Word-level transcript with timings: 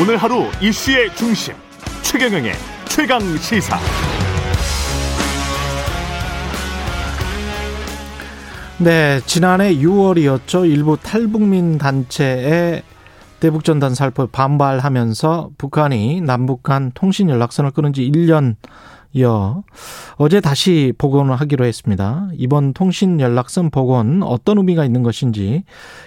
오늘 0.00 0.16
하루 0.16 0.44
이슈의 0.62 1.12
중심 1.16 1.54
최경영의 2.02 2.52
최강 2.88 3.20
시사. 3.38 3.76
네, 8.78 9.20
지난해 9.26 9.74
6월이었죠. 9.74 10.70
일부 10.70 10.96
탈북민 10.96 11.78
단체의 11.78 12.84
대북전단 13.40 13.96
살포 13.96 14.28
반발하면서 14.28 15.50
북한이 15.58 16.20
남북 16.20 16.62
간 16.62 16.92
통신 16.94 17.28
연락선을 17.28 17.72
끊은 17.72 17.92
지 17.92 18.08
1년여 18.08 19.64
어제 20.14 20.40
다시 20.40 20.92
복원을 20.96 21.34
하기로 21.34 21.64
했습니다. 21.64 22.28
이번 22.34 22.72
통신 22.72 23.18
연락선 23.18 23.70
복원 23.70 24.22
어떤 24.22 24.58
의미가 24.58 24.84
있는 24.84 25.02
것인지 25.02 25.64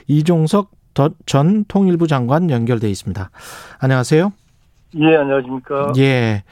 이종석 0.08 0.72
전 1.26 1.66
통일부 1.68 2.08
장관 2.08 2.50
연결돼 2.50 2.90
있습니다. 2.90 3.30
안녕하세요. 3.80 4.32
예, 4.96 5.16
안녕하십니까. 5.16 5.94
예. 5.98 6.44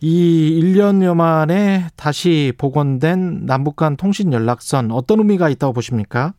이 0.00 0.60
1년여 0.62 1.14
만에 1.16 1.86
다시 1.96 2.52
복원된 2.58 3.46
남북 3.46 3.76
간 3.76 3.96
통신 3.96 4.32
연락선 4.32 4.90
어떤 4.90 5.18
의미가 5.18 5.48
있다고 5.50 5.72
보십니까? 5.72 6.32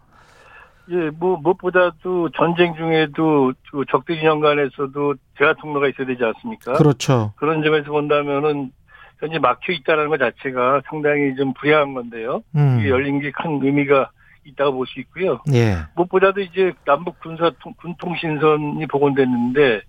예, 0.92 1.10
뭐, 1.18 1.38
무엇보다도 1.38 2.30
전쟁 2.38 2.76
중에도 2.76 3.54
그 3.72 3.84
적대 3.90 4.16
진영 4.20 4.40
간에서도 4.40 5.16
대화 5.38 5.54
통로가 5.54 5.88
있어야 5.90 6.06
되지 6.06 6.24
않습니까? 6.24 6.74
그렇죠. 6.74 7.34
그런 7.38 7.64
점에서 7.64 7.90
본다면은 7.92 8.72
현재 9.20 9.40
막혀 9.40 9.72
있다는 9.74 10.10
것 10.10 10.18
자체가 10.20 10.82
상당히 10.88 11.36
좀 11.36 11.54
불행한 11.54 11.94
건데요. 11.96 12.44
음. 12.56 12.78
이게 12.80 12.90
열린 12.90 13.20
게 13.20 13.32
큰 13.32 13.60
의미가 13.64 14.12
있다고 14.46 14.74
볼 14.78 14.88
수 14.88 15.00
있고요. 15.02 15.40
예. 15.54 15.78
무엇보다도 15.96 16.42
이제 16.42 16.72
남북 16.86 17.20
군사 17.20 17.52
군통신선이 17.82 18.86
복원됐는데 18.88 19.82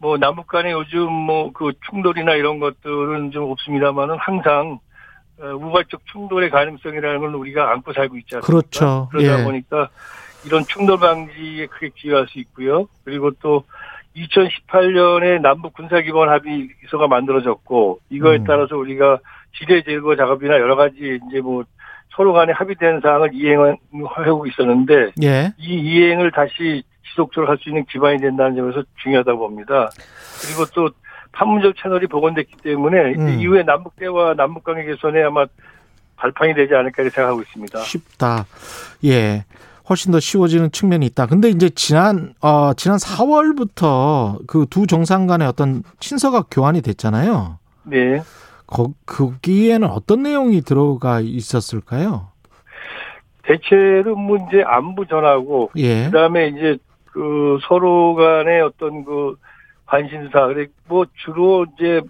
뭐 0.00 0.16
남북 0.16 0.46
간에 0.46 0.72
요즘 0.72 1.10
뭐 1.10 1.50
그 1.52 1.72
충돌이나 1.90 2.34
이런 2.34 2.60
것들은 2.60 3.30
좀 3.32 3.50
없습니다만은 3.50 4.16
항상 4.18 4.78
어, 5.40 5.46
우발적 5.54 6.00
충돌의 6.12 6.50
가능성이라는 6.50 7.20
걸 7.20 7.34
우리가 7.34 7.70
안고 7.72 7.92
살고 7.92 8.16
있지 8.18 8.36
않습니까? 8.36 8.46
그렇죠. 8.46 9.08
그러다 9.10 9.40
예. 9.40 9.44
보니까 9.44 9.88
이런 10.46 10.64
충돌 10.64 10.98
방지에 10.98 11.66
크게 11.66 11.90
기여할 11.94 12.26
수 12.28 12.38
있고요. 12.40 12.88
그리고 13.04 13.30
또 13.40 13.64
2018년에 14.16 15.40
남북 15.40 15.74
군사기본 15.74 16.28
합의서가 16.28 17.06
만들어졌고 17.08 18.00
이거에 18.10 18.38
음. 18.38 18.44
따라서 18.44 18.76
우리가 18.76 19.18
지뢰 19.56 19.82
제거 19.82 20.16
작업이나 20.16 20.54
여러 20.54 20.76
가지 20.76 21.18
이제 21.28 21.40
뭐 21.40 21.64
서로 22.18 22.32
간에 22.32 22.52
합의된 22.52 23.00
사항을 23.00 23.30
이행하고 23.32 24.46
있었는데 24.48 25.12
예. 25.22 25.52
이 25.56 25.74
이행을 25.74 26.32
다시 26.32 26.82
지속적으로 27.10 27.48
할 27.48 27.58
수 27.58 27.68
있는 27.68 27.84
기반이 27.84 28.18
된다는 28.18 28.56
점에서 28.56 28.82
중요하다고 29.04 29.38
봅니다. 29.38 29.88
그리고 30.42 30.64
또 30.74 30.90
판문점 31.30 31.74
채널이 31.80 32.08
복원됐기 32.08 32.56
때문에 32.64 33.14
음. 33.14 33.38
이후에 33.40 33.62
남북 33.62 33.94
대화, 33.94 34.34
남북 34.34 34.64
관계 34.64 34.84
개선에 34.84 35.22
아마 35.22 35.46
발판이 36.16 36.54
되지 36.54 36.74
않을까 36.74 37.04
생각하고 37.04 37.40
있습니다. 37.42 37.78
쉽다. 37.82 38.46
예. 39.04 39.44
훨씬 39.88 40.10
더 40.10 40.18
쉬워지는 40.18 40.72
측면이 40.72 41.06
있다. 41.06 41.26
근데 41.26 41.48
이제 41.50 41.70
지난 41.70 42.34
어 42.42 42.72
지난 42.74 42.98
4월부터 42.98 44.44
그 44.48 44.66
두 44.68 44.88
정상 44.88 45.28
간의 45.28 45.46
어떤 45.46 45.84
친서가 46.00 46.46
교환이 46.50 46.82
됐잖아요. 46.82 47.58
네. 47.84 48.20
거, 48.68 48.92
거기에는 49.06 49.88
어떤 49.88 50.22
내용이 50.22 50.60
들어가 50.62 51.20
있었을까요? 51.20 52.28
대체로 53.42 54.14
문제 54.14 54.62
안부 54.62 55.06
전하고 55.06 55.70
예. 55.76 56.04
그다음에 56.04 56.48
이제 56.48 56.76
그 57.06 57.58
서로 57.66 58.14
간의 58.14 58.60
어떤 58.60 59.04
그 59.04 59.36
관심사 59.86 60.46
그래 60.48 60.66
뭐 60.86 61.06
주로 61.24 61.64
이제 61.74 62.02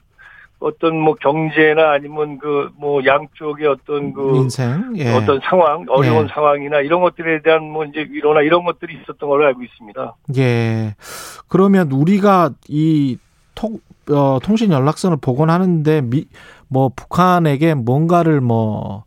어떤 0.58 0.98
뭐 0.98 1.14
경제나 1.14 1.92
아니면 1.92 2.38
그 2.38 2.70
뭐 2.76 3.04
양쪽의 3.04 3.66
어떤 3.68 4.12
그 4.12 4.36
인생. 4.36 4.92
예. 4.96 5.14
어떤 5.14 5.38
상황 5.44 5.84
어려운 5.88 6.24
예. 6.24 6.28
상황이나 6.32 6.80
이런 6.80 7.00
것들에 7.02 7.42
대한 7.42 7.62
뭐 7.70 7.84
이제 7.84 8.00
위로나 8.10 8.42
이런 8.42 8.64
것들이 8.64 8.94
있었던 9.02 9.28
걸로 9.28 9.46
알고 9.46 9.62
있습니다. 9.62 10.16
예. 10.38 10.96
그러면 11.46 11.92
우리가 11.92 12.50
이 12.68 13.16
통, 13.54 13.78
어, 14.10 14.38
통신 14.42 14.72
연락선을 14.72 15.18
복원하는데 15.20 16.02
미, 16.02 16.26
뭐 16.68 16.90
북한에게 16.94 17.74
뭔가를 17.74 18.40
뭐 18.40 19.04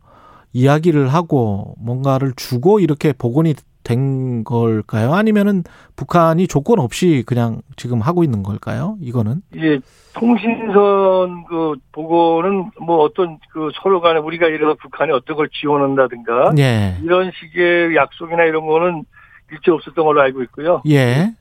이야기를 0.52 1.08
하고 1.08 1.74
뭔가를 1.78 2.32
주고 2.36 2.80
이렇게 2.80 3.12
복원이 3.12 3.54
된 3.84 4.44
걸까요? 4.44 5.12
아니면은 5.14 5.64
북한이 5.96 6.46
조건 6.46 6.78
없이 6.78 7.24
그냥 7.26 7.62
지금 7.76 8.00
하고 8.00 8.22
있는 8.22 8.42
걸까요? 8.42 8.96
이거는? 9.00 9.42
이게 9.54 9.80
통신선 10.14 11.44
그 11.48 11.74
보고는 11.90 12.70
뭐 12.80 12.98
어떤 12.98 13.38
그 13.52 13.70
서로 13.82 14.00
간에 14.00 14.20
우리가 14.20 14.46
들어 14.46 14.74
북한이 14.74 15.10
어떤 15.12 15.36
걸 15.36 15.48
지원한다든가 15.48 16.52
예. 16.58 16.96
이런 17.02 17.32
식의 17.34 17.96
약속이나 17.96 18.44
이런 18.44 18.66
거는 18.66 19.04
일체 19.50 19.70
없었던 19.70 20.04
걸로 20.04 20.20
알고 20.22 20.42
있고요. 20.44 20.82
예. 20.88 21.32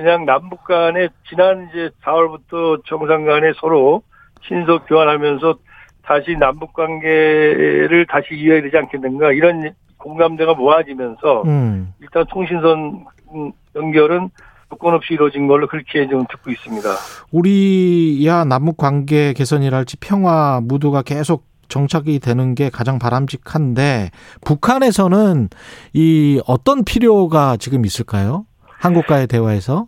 그냥 0.00 0.24
남북 0.24 0.64
간에 0.64 1.08
지난 1.28 1.68
이제 1.68 1.90
4월부터 2.02 2.82
정상 2.86 3.26
간에 3.26 3.52
서로 3.60 4.02
신속 4.46 4.86
교환하면서 4.88 5.56
다시 6.02 6.34
남북 6.38 6.72
관계를 6.72 8.06
다시 8.08 8.28
이어야 8.34 8.62
되지 8.62 8.76
않겠는가 8.78 9.32
이런 9.32 9.72
공감대가 9.98 10.54
모아지면서 10.54 11.42
음. 11.44 11.92
일단 12.00 12.24
통신선 12.30 13.04
음, 13.34 13.52
연결은 13.76 14.30
조건 14.70 14.94
없이 14.94 15.12
이루어진 15.12 15.46
걸로 15.46 15.66
그렇게 15.66 16.08
좀 16.08 16.24
듣고 16.30 16.50
있습니다. 16.50 16.88
우리야 17.30 18.44
남북 18.44 18.78
관계 18.78 19.34
개선이랄지 19.34 19.98
평화 19.98 20.60
무드가 20.62 21.02
계속 21.02 21.44
정착이 21.68 22.18
되는 22.20 22.54
게 22.54 22.70
가장 22.70 22.98
바람직한데 22.98 24.10
북한에서는 24.44 25.50
이 25.92 26.40
어떤 26.46 26.84
필요가 26.84 27.56
지금 27.58 27.84
있을까요? 27.84 28.46
한국과의 28.80 29.26
대화에서? 29.26 29.86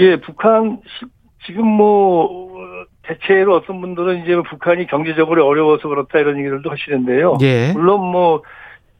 예, 0.00 0.16
북한 0.16 0.78
시- 0.98 1.06
지금 1.46 1.66
뭐 1.66 2.50
대체로 3.02 3.56
어떤 3.56 3.80
분들은 3.80 4.22
이제 4.22 4.36
북한이 4.36 4.86
경제적으로 4.86 5.46
어려워서 5.46 5.88
그렇다 5.88 6.18
이런 6.18 6.38
얘기들도 6.38 6.70
하시는데요. 6.70 7.38
예. 7.42 7.72
물론 7.72 8.00
뭐 8.10 8.42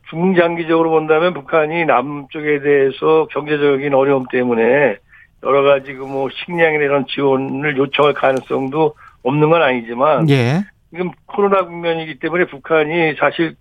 중장기적으로 0.08 0.90
본다면 0.90 1.34
북한이 1.34 1.84
남쪽에 1.84 2.60
대해서 2.60 3.26
경제적인 3.30 3.94
어려움 3.94 4.24
때문에 4.30 4.96
여러 5.44 5.62
가지 5.62 5.94
그 5.94 6.04
뭐 6.06 6.28
식량이나 6.30 6.82
이런 6.84 7.06
지원을 7.06 7.76
요청할 7.76 8.14
가능성도 8.14 8.94
없는 9.22 9.50
건 9.50 9.62
아니지만 9.62 10.28
예. 10.28 10.62
지금 10.90 11.10
코로나 11.26 11.64
국면이기 11.64 12.18
때문에 12.18 12.46
북한이 12.46 13.14
사실 13.18 13.54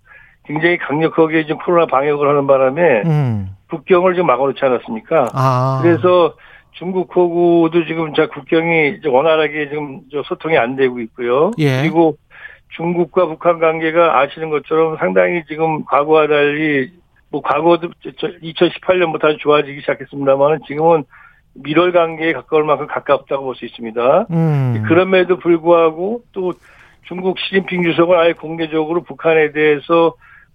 굉장히 0.46 0.78
강력하게 0.78 1.42
지금 1.44 1.58
코로나 1.58 1.86
방역을 1.86 2.28
하는 2.28 2.46
바람에 2.46 3.02
음. 3.04 3.50
국경을 3.70 4.14
지금 4.14 4.26
막아놓지 4.26 4.58
않았습니까? 4.64 5.28
아. 5.32 5.78
그래서 5.82 6.34
중국하고도 6.72 7.84
지금 7.86 8.14
자 8.14 8.28
국경이 8.28 8.96
이제 8.98 9.08
원활하게 9.08 9.68
지금 9.68 10.00
저 10.10 10.22
소통이 10.22 10.56
안 10.56 10.76
되고 10.76 11.00
있고요. 11.00 11.50
예. 11.58 11.82
그리고 11.82 12.16
중국과 12.76 13.26
북한 13.26 13.58
관계가 13.58 14.20
아시는 14.20 14.50
것처럼 14.50 14.96
상당히 14.98 15.42
지금 15.48 15.84
과거와 15.84 16.28
달리 16.28 16.90
뭐 17.30 17.42
과거도 17.42 17.90
2018년부터 18.04 19.24
아주 19.24 19.38
좋아지기 19.38 19.80
시작했습니다만 19.80 20.60
지금은 20.66 21.04
밀월 21.54 21.92
관계에 21.92 22.32
가까울 22.32 22.64
만큼 22.64 22.86
가깝다고 22.86 23.44
볼 23.44 23.54
수 23.54 23.64
있습니다. 23.64 24.26
음. 24.30 24.84
그럼에도 24.86 25.38
불구하고 25.38 26.22
또 26.32 26.52
중국 27.06 27.38
시진핑 27.38 27.82
주석은 27.82 28.16
아예 28.18 28.32
공개적으로 28.32 29.02
북한에 29.02 29.50
대해서 29.52 30.14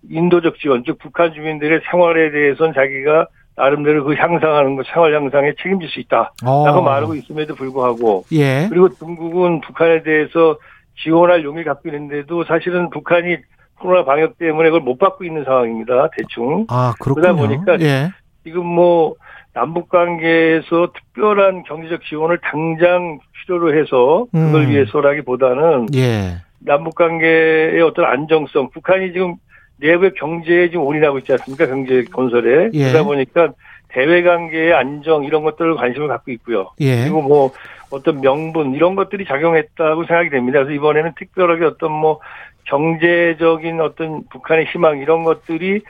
인도적 0.09 0.59
지원, 0.59 0.83
즉 0.85 0.97
북한 0.99 1.33
주민들의 1.33 1.81
생활에 1.91 2.31
대해서는 2.31 2.73
자기가 2.73 3.27
나름대로 3.55 4.03
그 4.03 4.15
향상하는 4.15 4.75
것, 4.75 4.85
생활 4.87 5.15
향상에 5.15 5.53
책임질 5.61 5.89
수 5.89 5.99
있다 5.99 6.33
라고 6.43 6.79
어. 6.79 6.81
말하고 6.81 7.15
있음에도 7.15 7.55
불구하고 7.55 8.25
예. 8.33 8.67
그리고 8.69 8.89
중국은 8.89 9.61
북한에 9.61 10.03
대해서 10.03 10.57
지원할 11.01 11.43
용의를 11.43 11.65
갖고 11.73 11.89
있는데도 11.89 12.43
사실은 12.43 12.89
북한이 12.89 13.37
코로나 13.79 14.05
방역 14.05 14.37
때문에 14.37 14.69
그걸 14.69 14.81
못 14.81 14.97
받고 14.97 15.23
있는 15.23 15.43
상황입니다. 15.43 16.09
대충. 16.17 16.65
아, 16.69 16.93
그렇군요. 16.99 17.35
그러다 17.35 17.41
보니까 17.41 17.79
예. 17.81 18.11
지금 18.43 18.65
뭐 18.65 19.15
남북 19.53 19.89
관계에서 19.89 20.91
특별한 20.93 21.63
경제적 21.63 22.01
지원을 22.03 22.39
당장 22.39 23.19
필요로 23.41 23.77
해서 23.77 24.25
그걸 24.31 24.63
음. 24.63 24.69
위해서라기보다는 24.69 25.87
예. 25.95 26.41
남북 26.59 26.95
관계의 26.95 27.81
어떤 27.81 28.05
안정성, 28.05 28.69
북한이 28.71 29.13
지금 29.13 29.35
내부의 29.77 30.13
경제에 30.15 30.69
지금 30.69 30.83
올인하고 30.83 31.19
있지 31.19 31.31
않습니까? 31.33 31.67
경제 31.67 32.03
건설에. 32.05 32.69
예. 32.73 32.91
그러다 32.91 33.03
보니까 33.03 33.49
대외 33.89 34.23
관계의 34.23 34.73
안정 34.73 35.23
이런 35.23 35.43
것들을 35.43 35.75
관심을 35.75 36.07
갖고 36.07 36.31
있고요. 36.31 36.71
예. 36.81 37.03
그리고 37.03 37.21
뭐 37.21 37.51
어떤 37.89 38.21
명분 38.21 38.73
이런 38.73 38.95
것들이 38.95 39.25
작용했다고 39.25 40.05
생각이 40.05 40.29
됩니다. 40.29 40.59
그래서 40.59 40.71
이번에는 40.71 41.13
특별하게 41.17 41.65
어떤 41.65 41.91
뭐 41.91 42.19
경제적인 42.65 43.79
어떤 43.81 44.23
북한의 44.29 44.65
희망 44.65 44.99
이런 44.99 45.23
것들이 45.23 45.81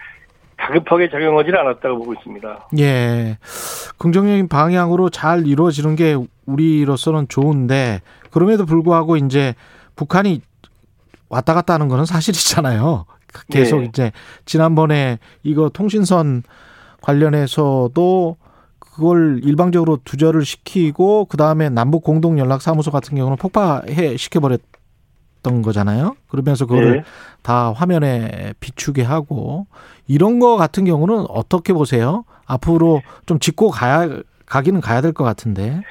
다급하게 0.58 1.10
작용하지는 1.10 1.60
않았다고 1.60 2.00
보고 2.00 2.14
있습니다. 2.14 2.70
예. 2.80 3.38
긍정적인 3.98 4.48
방향으로 4.48 5.10
잘 5.10 5.48
이루어지는 5.48 5.96
게 5.96 6.16
우리로서는 6.46 7.28
좋은데 7.28 8.02
그럼에도 8.32 8.66
불구하고 8.66 9.18
이제 9.18 9.54
북한이 9.96 10.42
왔다 11.30 11.54
갔다 11.54 11.74
하는 11.74 11.88
거는 11.88 12.06
사실이잖아요. 12.06 13.06
계속 13.50 13.80
네. 13.82 13.86
이제 13.86 14.12
지난번에 14.46 15.20
이거 15.44 15.70
통신선 15.70 16.44
관련해서도 17.02 18.38
그걸 18.80 19.42
일방적으로 19.44 19.98
두절을 20.04 20.46
시키고 20.46 21.26
그 21.26 21.38
다음에 21.38 21.70
남북 21.70 22.04
공동 22.04 22.40
연락 22.40 22.62
사무소 22.62 22.92
같은 22.92 23.18
경우는 23.18 23.38
폭파해 23.38 24.16
시켜버렸던 24.18 25.62
거잖아요. 25.64 26.16
그러면서 26.28 26.66
그거를 26.66 26.98
네. 26.98 27.04
다 27.42 27.72
화면에 27.74 28.54
비추게 28.60 29.04
하고 29.04 29.68
이런 30.08 30.40
거 30.40 30.56
같은 30.56 30.86
경우는 30.86 31.26
어떻게 31.30 31.74
보세요? 31.74 32.24
앞으로 32.46 33.02
좀 33.26 33.40
짚고 33.40 33.70
가야 33.72 34.10
가기는 34.46 34.80
가야 34.82 35.02
될 35.02 35.14
것 35.14 35.24
같은데. 35.24 35.82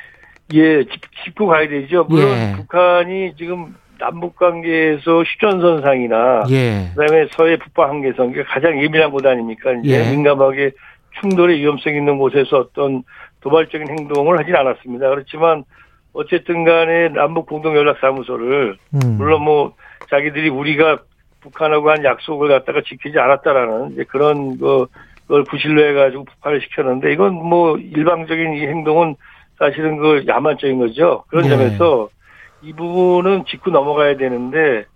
예, 0.53 0.85
짚- 0.85 1.01
짚고 1.25 1.47
가야 1.47 1.69
되죠. 1.69 2.05
물론 2.05 2.29
예. 2.37 2.55
북한이 2.57 3.35
지금 3.37 3.75
남북 4.05 4.37
관계에서 4.37 5.23
휴전선상이나 5.23 6.45
예. 6.51 6.91
그다음에 6.95 7.27
서해 7.33 7.57
북방 7.57 7.89
한계선 7.89 8.31
이게 8.31 8.43
가장 8.43 8.83
예민한 8.83 9.11
곳 9.11 9.25
아닙니까? 9.25 9.73
이제 9.83 10.05
예. 10.05 10.11
민감하게 10.11 10.73
충돌의 11.21 11.59
위험성 11.61 11.95
있는 11.95 12.19
곳에서 12.19 12.59
어떤 12.59 13.03
도발적인 13.41 13.89
행동을 13.89 14.39
하진 14.39 14.55
않았습니다. 14.55 15.09
그렇지만 15.09 15.65
어쨌든 16.13 16.65
간에 16.65 17.09
남북 17.09 17.47
공동 17.47 17.77
연락 17.77 17.99
사무소를 17.99 18.77
음. 18.95 19.17
물론 19.17 19.43
뭐 19.43 19.73
자기들이 20.11 20.51
우리가 20.51 20.99
북한하고 21.41 21.91
한 21.91 22.05
약속을 22.05 22.49
갖다가 22.49 22.83
지키지 22.87 23.19
않았다라는 23.19 23.93
이제 23.93 24.05
그런 24.05 24.59
거 24.59 24.87
그걸 25.23 25.45
구실로 25.45 25.83
해가지고 25.83 26.25
북한을 26.25 26.61
시켰는데 26.61 27.11
이건 27.15 27.33
뭐 27.33 27.79
일방적인 27.79 28.55
이 28.55 28.67
행동은 28.67 29.17
사실은 29.59 29.97
그 29.97 30.25
야만적인 30.29 30.79
거죠. 30.79 31.25
그런 31.29 31.47
예. 31.47 31.49
점에서 31.49 32.09
이 32.65 32.73
부분은 32.73 33.45
짚고 33.47 33.71
넘어가야 33.71 34.17
되는데 34.17 34.87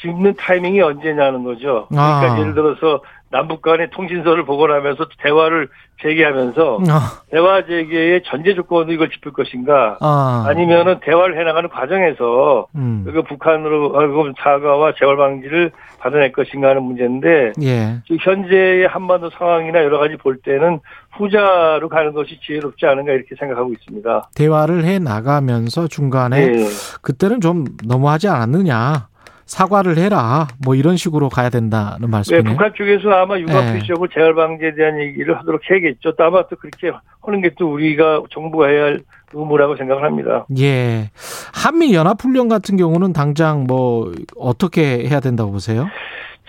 짚는 0.00 0.34
타이밍이 0.36 0.80
언제냐는 0.80 1.42
거죠. 1.42 1.86
그러니까 1.88 2.32
아. 2.34 2.38
예를 2.40 2.54
들어서 2.54 3.02
남북 3.30 3.62
간의 3.62 3.90
통신선을 3.90 4.44
복원하면서 4.44 5.06
대화를 5.22 5.68
재개하면서 6.02 6.78
아, 6.88 7.22
대화 7.30 7.64
재개의 7.64 8.22
전제 8.26 8.54
조건으로 8.54 8.92
이걸 8.92 9.10
짚을 9.10 9.32
것인가 9.32 9.96
아. 10.00 10.44
아니면은 10.46 11.00
대화를 11.00 11.38
해나가는 11.38 11.68
과정에서 11.68 12.66
음. 12.76 13.04
그 13.06 13.22
북한으로 13.22 14.32
사과와 14.38 14.92
재활 14.98 15.16
방지를 15.16 15.72
받아낼 15.98 16.32
것인가 16.32 16.68
하는 16.68 16.82
문제인데 16.82 17.52
예. 17.62 18.00
현재의 18.20 18.86
한반도 18.86 19.30
상황이나 19.30 19.82
여러 19.82 19.98
가지 19.98 20.16
볼 20.16 20.36
때는 20.36 20.80
후자로 21.12 21.88
가는 21.88 22.12
것이 22.12 22.38
지혜롭지 22.46 22.86
않은가 22.86 23.12
이렇게 23.12 23.34
생각하고 23.38 23.72
있습니다. 23.72 24.30
대화를 24.34 24.84
해 24.84 24.98
나가면서 24.98 25.88
중간에 25.88 26.42
예. 26.42 26.66
그때는 27.00 27.40
좀 27.40 27.64
너무하지 27.86 28.28
않았느냐. 28.28 29.08
사과를 29.46 29.96
해라. 29.96 30.48
뭐 30.64 30.74
이런 30.74 30.96
식으로 30.96 31.28
가야 31.28 31.50
된다는 31.50 31.98
네, 32.02 32.06
말씀이네요. 32.08 32.52
북한 32.52 32.72
쪽에서 32.74 33.10
아마 33.10 33.38
육아 33.38 33.72
네. 33.72 33.78
표시하고 33.78 34.08
재활 34.08 34.34
방지에 34.34 34.74
대한 34.74 35.00
얘기를 35.00 35.38
하도록 35.38 35.60
해야겠죠. 35.70 36.14
또 36.16 36.24
아마 36.24 36.42
또 36.48 36.56
그렇게 36.56 36.90
하는 37.22 37.40
게 37.40 37.50
또 37.56 37.72
우리가 37.72 38.22
정부가 38.30 38.68
해야 38.68 38.84
할 38.84 39.00
의무라고 39.32 39.76
생각을 39.76 40.02
합니다. 40.04 40.46
예. 40.58 41.10
한미 41.54 41.94
연합 41.94 42.22
훈련 42.22 42.48
같은 42.48 42.76
경우는 42.76 43.12
당장 43.12 43.64
뭐 43.64 44.12
어떻게 44.36 45.06
해야 45.08 45.20
된다고 45.20 45.52
보세요? 45.52 45.86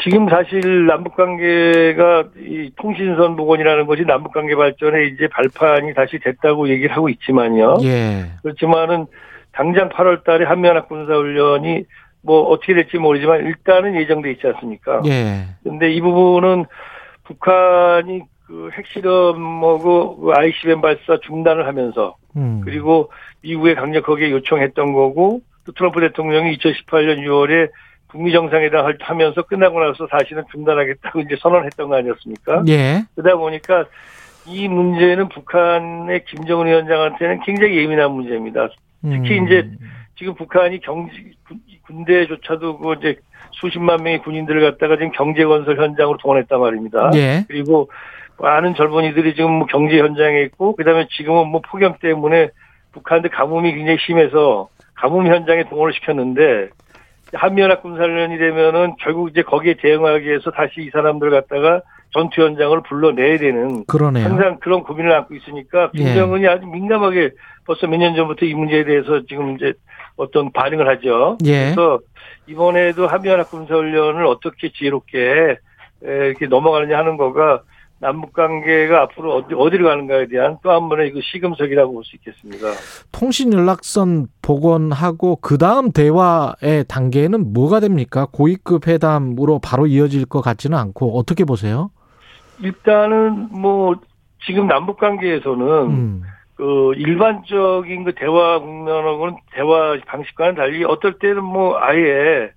지금 0.03 0.27
사실 0.29 0.85
남북 0.85 1.15
관계가 1.15 2.25
이 2.39 2.71
통신선 2.77 3.35
복원이라는 3.35 3.87
것이 3.87 4.03
남북 4.05 4.33
관계 4.33 4.55
발전에 4.55 5.05
이제 5.05 5.27
발판이 5.27 5.93
다시 5.95 6.19
됐다고 6.19 6.69
얘기를 6.69 6.95
하고 6.95 7.09
있지만요. 7.09 7.77
예. 7.83 8.25
그렇지만은 8.43 9.07
당장 9.53 9.89
8월 9.89 10.23
달에 10.23 10.45
한미연합 10.45 10.87
군사훈련이 10.87 11.83
뭐 12.27 12.41
어떻게 12.49 12.73
될지 12.73 12.97
모르지만 12.97 13.45
일단은 13.45 13.95
예정돼 13.95 14.31
있지 14.31 14.45
않습니까? 14.47 15.01
예. 15.05 15.45
근데 15.63 15.89
이 15.93 16.01
부분은 16.01 16.65
북한이 17.23 18.21
그 18.45 18.69
핵실험하고 18.73 20.17
그 20.17 20.31
ICBM 20.33 20.81
발사 20.81 21.17
중단을 21.25 21.65
하면서 21.67 22.17
음. 22.35 22.61
그리고 22.65 23.09
미국에 23.41 23.75
강력하게 23.75 24.31
요청했던 24.31 24.91
거고 24.91 25.39
또 25.65 25.71
트럼프 25.71 26.01
대통령이 26.01 26.57
2018년 26.57 27.19
6월에 27.25 27.69
북미 28.09 28.33
정상회담 28.33 28.85
할- 28.85 28.97
하면서 28.99 29.41
끝나고 29.43 29.79
나서 29.79 30.05
다시는 30.07 30.43
중단하겠다고 30.51 31.21
이제 31.21 31.35
선언했던 31.39 31.87
거 31.87 31.95
아니었습니까? 31.95 32.63
예. 32.67 33.03
그러다 33.15 33.37
보니까 33.37 33.85
이 34.45 34.67
문제는 34.67 35.29
북한의 35.29 36.25
김정은 36.25 36.67
위원장한테는 36.67 37.39
굉장히 37.45 37.77
예민한 37.77 38.11
문제입니다. 38.11 38.67
특히 39.01 39.39
음. 39.39 39.45
이제 39.45 39.69
지금 40.17 40.33
북한이 40.35 40.79
경제 40.81 41.11
군- 41.47 41.59
군대조차도 41.85 42.79
그 42.79 42.93
이제 42.99 43.15
수십만 43.51 44.03
명의 44.03 44.19
군인들을 44.21 44.61
갖다가 44.71 44.95
지금 44.97 45.11
경제 45.11 45.45
건설 45.45 45.77
현장으로 45.79 46.17
동원했단 46.17 46.59
말입니다. 46.59 47.11
예. 47.15 47.45
그리고 47.47 47.89
많은 48.39 48.75
젊은이들이 48.75 49.35
지금 49.35 49.51
뭐 49.53 49.67
경제 49.67 49.97
현장에 49.99 50.41
있고 50.43 50.75
그다음에 50.75 51.07
지금은 51.11 51.47
뭐 51.47 51.61
폭염 51.69 51.95
때문에 52.01 52.49
북한들 52.93 53.29
가뭄이 53.29 53.73
굉장히 53.73 53.97
심해서 54.05 54.69
가뭄 54.95 55.27
현장에 55.27 55.63
동원을 55.69 55.93
시켰는데 55.93 56.69
한미연합 57.33 57.81
군사훈련이 57.83 58.37
되면은 58.37 58.95
결국 58.99 59.29
이제 59.29 59.41
거기에 59.43 59.75
대응하기 59.81 60.25
위해서 60.27 60.49
다시 60.51 60.81
이 60.81 60.89
사람들 60.91 61.29
갖다가 61.29 61.81
전투 62.11 62.41
현장을 62.41 62.81
불러내야 62.83 63.37
되는 63.37 63.83
그러네요. 63.85 64.23
항상 64.25 64.57
그런 64.61 64.81
고민을 64.83 65.11
안고 65.11 65.35
있으니까 65.35 65.91
예. 65.95 66.03
김정은이 66.03 66.47
아주 66.47 66.65
민감하게 66.65 67.31
벌써 67.67 67.85
몇 67.87 67.97
년 67.99 68.15
전부터 68.15 68.45
이 68.45 68.53
문제에 68.55 68.83
대해서 68.85 69.21
지금 69.27 69.55
이제 69.55 69.73
어떤 70.15 70.51
반응을 70.51 70.87
하죠. 70.89 71.37
예. 71.45 71.73
그래서 71.75 71.99
이번에도 72.47 73.07
한미연합 73.07 73.51
군사훈련을 73.51 74.25
어떻게 74.25 74.71
지혜롭게 74.71 75.19
에, 76.05 76.27
이렇게 76.27 76.47
넘어가느냐 76.47 76.97
하는 76.97 77.17
거가 77.17 77.61
남북 77.99 78.31
관계가 78.33 79.01
앞으로 79.01 79.35
어디, 79.37 79.55
어디로 79.55 79.87
가는가에 79.89 80.27
대한 80.27 80.57
또 80.61 80.71
한 80.71 80.87
번의 80.87 81.11
그 81.13 81.19
시금석이라고 81.23 81.93
볼 81.93 82.03
수 82.03 82.15
있겠습니다. 82.17 82.67
통신 83.11 83.51
연락선 83.51 84.27
복원하고 84.43 85.37
그 85.37 85.57
다음 85.57 85.91
대화의 85.91 86.85
단계는 86.87 87.53
뭐가 87.53 87.79
됩니까? 87.79 88.27
고위급 88.31 88.87
회담으로 88.87 89.59
바로 89.59 89.87
이어질 89.87 90.25
것 90.25 90.41
같지는 90.41 90.77
않고 90.77 91.17
어떻게 91.17 91.43
보세요? 91.43 91.89
일단은 92.61 93.49
뭐 93.51 93.95
지금 94.45 94.67
남북 94.67 94.97
관계에서는 94.99 95.67
음. 95.89 96.21
그 96.57 96.93
일반적인 96.95 98.03
그 98.03 98.15
대화 98.15 98.59
국면하고는 98.59 99.35
대화 99.51 99.95
방식과는 100.07 100.55
달리 100.55 100.83
어떨 100.83 101.19
때는 101.19 101.43
뭐 101.43 101.77
아예 101.79 102.49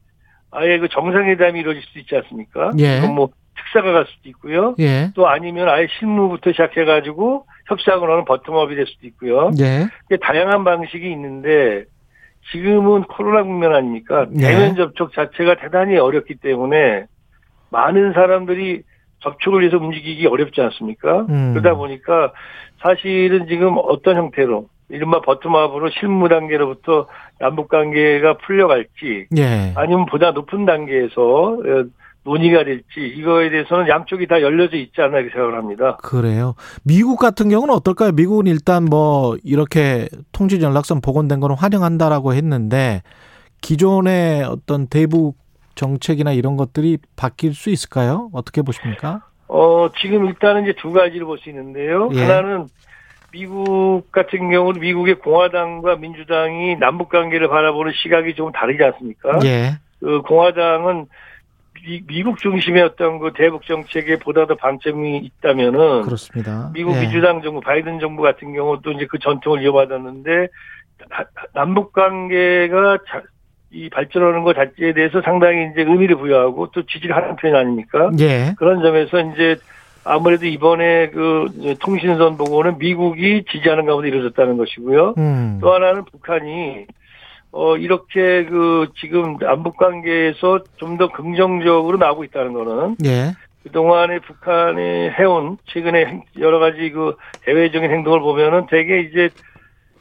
아예 0.51 0.79
그 0.79 0.89
정상회담이 0.89 1.61
이루어질 1.61 1.83
수도 1.83 2.01
있지 2.01 2.17
않습니까? 2.17 2.73
예. 2.79 3.01
뭐 3.01 3.29
특사가 3.57 3.93
갈 3.93 4.07
수도 4.07 4.31
있고요. 4.31 4.75
예. 4.81 5.11
또 5.15 5.29
아니면 5.29 5.69
아예 5.69 5.87
실무부터 5.99 6.51
시작해가지고 6.53 7.45
협상을 7.69 8.11
하는 8.11 8.25
버텀업이 8.25 8.75
될 8.75 8.87
수도 8.87 9.07
있고요. 9.07 9.51
예. 9.61 10.17
다양한 10.17 10.65
방식이 10.65 11.09
있는데 11.13 11.85
지금은 12.53 13.03
코로나 13.03 13.43
국면 13.43 13.75
아닙니까? 13.75 14.27
예. 14.35 14.41
대면 14.41 14.77
접촉 14.77 15.13
자체가 15.13 15.57
대단히 15.57 15.99
어렵기 15.99 16.37
때문에 16.37 17.05
많은 17.69 18.15
사람들이 18.15 18.83
접촉을 19.21 19.61
위해서 19.61 19.77
움직이기 19.77 20.27
어렵지 20.27 20.61
않습니까? 20.61 21.27
음. 21.29 21.53
그러다 21.55 21.77
보니까 21.77 22.33
사실은 22.83 23.47
지금 23.47 23.77
어떤 23.77 24.17
형태로 24.17 24.69
이른바 24.89 25.21
버텀업으로 25.21 25.91
실무 25.99 26.29
단계로부터 26.29 27.07
남북 27.39 27.69
관계가 27.69 28.39
풀려갈지 28.39 29.27
예. 29.37 29.73
아니면 29.77 30.07
보다 30.07 30.33
높은 30.33 30.67
단계에서 30.67 31.21
어, 31.21 31.85
논의가 32.25 32.65
될지 32.65 33.01
이거에 33.17 33.51
대해서는 33.51 33.89
양쪽이 33.89 34.27
다 34.27 34.43
열려져 34.43 34.77
있지 34.77 35.01
않나 35.01 35.19
이렇게 35.19 35.33
생각을 35.33 35.57
합니다. 35.57 35.97
그래요. 36.03 36.55
미국 36.85 37.19
같은 37.19 37.49
경우는 37.49 37.75
어떨까요? 37.75 38.13
미국은 38.13 38.47
일단 38.47 38.85
뭐 38.85 39.37
이렇게 39.43 40.09
통신 40.33 40.61
연락선 40.61 41.01
복원된 41.01 41.41
거는 41.41 41.57
환영한다라고 41.57 42.35
했는데 42.35 43.03
기존의 43.63 44.45
어떤 44.45 44.87
대북 44.87 45.37
정책이나 45.85 46.33
이런 46.33 46.59
것들이 46.59 46.99
바뀔 47.17 47.55
수 47.55 47.71
있을까요? 47.71 48.29
어떻게 48.35 48.61
보십니까? 48.61 49.23
어, 49.49 49.89
지금 49.99 50.27
일단은 50.27 50.65
이제 50.65 50.75
두 50.79 50.93
가지를 50.93 51.25
볼 51.25 51.39
수 51.39 51.49
있는데요. 51.49 52.11
예. 52.13 52.21
하나는 52.23 52.67
미국 53.33 54.13
같은 54.13 54.51
경우는 54.51 54.79
미국의 54.81 55.15
공화당과 55.21 55.97
민주당이 55.97 56.77
남북 56.77 57.09
관계를 57.09 57.49
바라보는 57.49 57.93
시각이 58.03 58.35
좀 58.35 58.53
다르지 58.53 58.83
않습니까? 58.85 59.39
예. 59.45 59.79
그 60.01 60.21
공화당은 60.23 61.07
미, 62.07 62.23
국 62.23 62.37
중심의 62.39 62.83
어떤 62.83 63.19
그 63.19 63.33
대북 63.35 63.65
정책에 63.65 64.19
보다 64.19 64.47
더 64.47 64.55
방점이 64.55 65.17
있다면은 65.17 66.03
그렇습니다. 66.03 66.71
미국 66.75 66.95
예. 66.97 67.01
민주당 67.01 67.41
정부, 67.41 67.61
바이든 67.63 68.01
정부 68.01 68.21
같은 68.23 68.53
경우도 68.53 68.93
이제 68.93 69.07
그 69.11 69.19
전통을 69.19 69.63
이어받았는데 69.63 70.49
나- 71.09 71.25
남북 71.55 71.93
관계가 71.95 72.99
자- 73.09 73.23
이 73.73 73.89
발전하는 73.89 74.43
것 74.43 74.55
자체에 74.55 74.93
대해서 74.93 75.21
상당히 75.23 75.71
이제 75.73 75.83
의미를 75.83 76.17
부여하고 76.17 76.71
또 76.73 76.83
지지를 76.85 77.15
하는 77.17 77.37
편 77.37 77.55
아닙니까? 77.55 78.11
예. 78.19 78.53
그런 78.59 78.83
점에서 78.83 79.21
이제 79.21 79.57
아무래도 80.05 80.47
이번에 80.47 81.11
그 81.11 81.77
통신선 81.81 82.37
보고는 82.37 82.79
미국이 82.79 83.45
지지하는 83.51 83.87
가운데 83.87 84.09
이루어졌다는 84.09 84.57
것이고요. 84.57 85.15
음. 85.19 85.59
또 85.61 85.73
하나는 85.73 86.05
북한이 86.07 86.87
어 87.53 87.77
이렇게 87.77 88.45
그 88.47 88.89
지금 89.01 89.37
남북 89.39 89.77
관계에서 89.77 90.61
좀 90.77 90.97
더 90.99 91.09
긍정적으로 91.13 91.97
나오고 91.99 92.25
있다는 92.25 92.53
거는 92.53 92.97
예. 93.05 93.33
그동안에 93.63 94.21
북한이 94.21 95.11
해온 95.19 95.59
최근에 95.67 96.05
행- 96.07 96.23
여러 96.39 96.59
가지 96.59 96.91
그 96.91 97.17
대외적인 97.43 97.91
행동을 97.91 98.21
보면은 98.21 98.67
되게 98.71 99.01
이제 99.01 99.29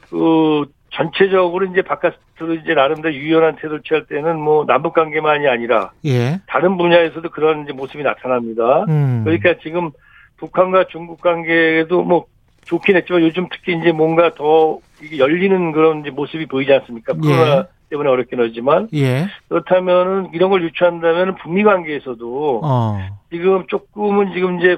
그 0.08 0.64
전체적으로 0.90 1.66
이제 1.66 1.82
바깥으로 1.82 2.54
이제 2.62 2.74
나름대로 2.74 3.14
유연한 3.14 3.56
태도를 3.56 3.82
취할 3.82 4.06
때는 4.06 4.38
뭐 4.40 4.64
남북 4.66 4.94
관계만이 4.94 5.46
아니라 5.46 5.92
예. 6.04 6.40
다른 6.46 6.76
분야에서도 6.76 7.28
그런 7.30 7.62
이제 7.64 7.72
모습이 7.72 8.02
나타납니다. 8.02 8.84
음. 8.88 9.22
그러니까 9.24 9.54
지금 9.62 9.90
북한과 10.38 10.84
중국 10.90 11.20
관계도 11.20 12.02
뭐 12.02 12.26
좋긴 12.64 12.96
했지만 12.96 13.22
요즘 13.22 13.48
특히 13.52 13.76
이제 13.78 13.92
뭔가 13.92 14.34
더 14.34 14.78
이게 15.02 15.18
열리는 15.18 15.72
그런 15.72 16.00
이제 16.00 16.10
모습이 16.10 16.46
보이지 16.46 16.72
않습니까? 16.72 17.14
예. 17.14 17.28
코로나 17.28 17.66
때문에 17.88 18.08
어렵긴 18.08 18.40
하지만 18.40 18.88
예. 18.94 19.26
그렇다면은 19.48 20.30
이런 20.32 20.50
걸 20.50 20.62
유추한다면 20.64 21.36
북미 21.36 21.62
관계에서도 21.62 22.60
어. 22.64 22.98
지금 23.30 23.66
조금은 23.68 24.32
지금 24.32 24.58
이제 24.60 24.76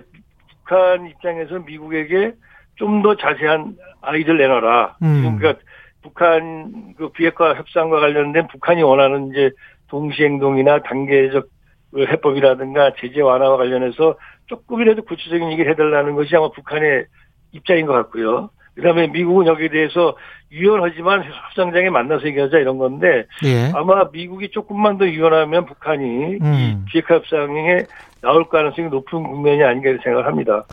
북한 0.65 1.07
입장에서 1.07 1.59
미국에게 1.61 2.33
좀 2.77 3.03
더 3.03 3.17
자세한 3.17 3.77
아이들 4.01 4.39
내놔라. 4.39 4.97
음. 5.03 5.39
그러니까 5.39 5.61
북한 6.03 6.95
그 6.97 7.11
비핵화 7.11 7.55
협상과 7.55 8.01
관련된 8.01 8.49
북한이 8.49 8.83
원하는 8.83 9.31
이제 9.31 9.51
동시행동이나 9.89 10.83
단계적 10.83 11.49
그 11.93 12.07
해법이라든가 12.07 12.95
제재 12.99 13.21
완화와 13.21 13.57
관련해서 13.57 14.17
조금이라도 14.47 15.03
구체적인 15.03 15.53
얘기를 15.53 15.71
해달라는 15.73 16.15
것이 16.15 16.35
아마 16.35 16.51
북한의 16.51 17.07
입장인 17.53 17.87
것 17.87 17.93
같고요. 17.93 18.51
그다음에 18.75 19.07
미국은 19.09 19.47
여기에 19.47 19.69
대해서 19.69 20.17
유연하지만 20.51 21.25
협상장에 21.25 21.91
만나서 21.91 22.27
얘기하자 22.27 22.59
이런 22.59 22.79
건데 22.79 23.27
예. 23.45 23.71
아마 23.75 24.05
미국이 24.13 24.51
조금만 24.51 24.99
더 24.99 25.07
유연하면 25.07 25.67
북한이 25.67 26.05
이 26.05 26.39
음. 26.41 26.85
비핵화 26.91 27.17
협상에 27.17 27.85
나올 28.21 28.49
가능성이 28.49 28.89
높은 28.89 29.23
국면이 29.23 29.63
아닌가 29.63 29.91
생각을 30.03 30.27
합니다. 30.27 30.65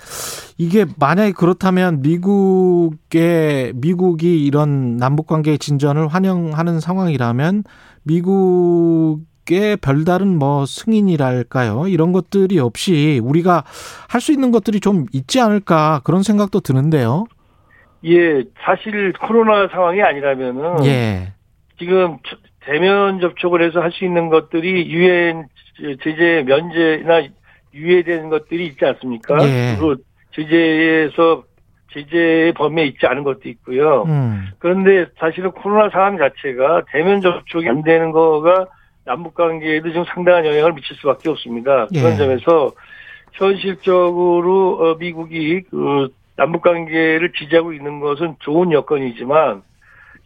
이게 0.58 0.86
만약에 1.00 1.32
그렇다면 1.32 2.02
미국의 2.02 3.74
미국이 3.76 4.46
이런 4.46 4.98
남북 4.98 5.28
관계 5.28 5.58
진전을 5.58 6.08
환영하는 6.08 6.80
상황이라면 6.82 7.64
미국의 8.04 9.78
별다른 9.82 10.38
뭐 10.38 10.66
승인이랄까요? 10.66 11.88
이런 11.88 12.12
것들이 12.12 12.60
없이 12.60 13.22
우리가 13.24 13.64
할 14.10 14.20
수 14.22 14.32
있는 14.34 14.52
것들이 14.52 14.80
좀 14.82 15.06
있지 15.14 15.40
않을까 15.40 16.02
그런 16.04 16.24
생각도 16.24 16.60
드는데요. 16.60 17.26
예, 18.06 18.44
사실 18.62 19.14
코로나 19.14 19.68
상황이 19.68 20.02
아니라면은 20.02 20.86
예. 20.86 21.34
지금 21.78 22.18
대면 22.62 23.20
접촉을 23.20 23.62
해서 23.64 23.82
할 23.82 23.92
수 23.92 24.06
있는 24.06 24.30
것들이 24.30 24.90
유엔 24.90 25.48
제재 26.04 26.44
면제나 26.46 27.28
유예된 27.74 28.30
것들이 28.30 28.68
있지 28.68 28.86
않습니까? 28.86 29.38
예. 29.44 29.76
그리고 29.78 29.96
제재에서 30.36 31.44
제재의 31.94 32.54
범위에 32.54 32.86
있지 32.86 33.06
않은 33.08 33.24
것도 33.24 33.50
있고요. 33.50 34.04
음. 34.04 34.48
그런데 34.60 35.08
사실은 35.18 35.52
코로나 35.52 35.90
상황 35.90 36.18
자체가 36.18 36.84
대면 36.92 37.22
접촉이 37.22 37.68
안 37.68 37.82
되는 37.82 38.12
거가 38.12 38.68
남북 39.06 39.34
관계에도 39.34 39.92
좀 39.92 40.06
상당한 40.06 40.46
영향을 40.46 40.74
미칠 40.74 40.96
수밖에 40.98 41.30
없습니다. 41.30 41.88
그런 41.88 42.14
예. 42.14 42.16
점에서 42.18 42.72
현실적으로 43.34 44.78
어, 44.80 44.96
미국이 44.96 45.62
그 45.70 46.10
남북 46.40 46.62
관계를 46.62 47.34
지지하고 47.34 47.74
있는 47.74 48.00
것은 48.00 48.38
좋은 48.40 48.72
여건이지만 48.72 49.62